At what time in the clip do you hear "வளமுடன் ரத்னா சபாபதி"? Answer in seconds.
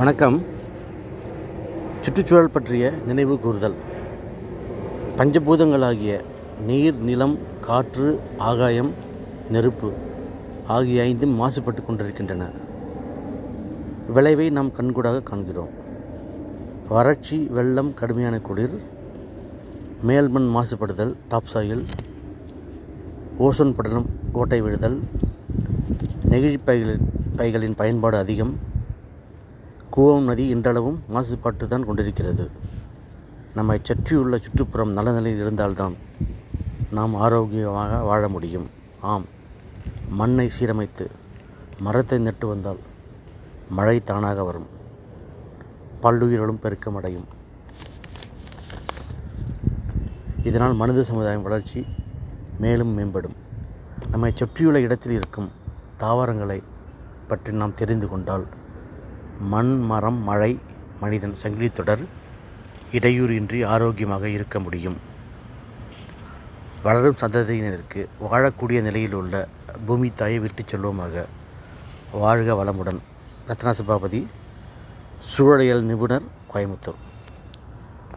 72.64-74.26